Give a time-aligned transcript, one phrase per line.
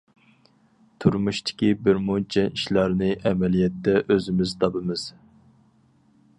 [1.03, 5.05] تۇرمۇشتىكى بىرمۇنچە ئىشلارنى ئەمەلىيەتتە ئۆزىمىز تاپىمىز.